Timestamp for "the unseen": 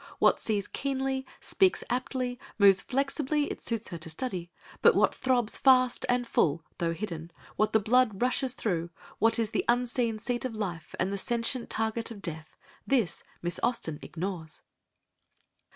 9.51-10.17